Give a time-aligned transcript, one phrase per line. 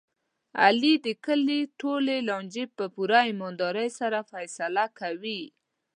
[0.63, 5.41] علي د کلي ټولې لانجې په پوره ایماندارۍ سره فیصله کوي.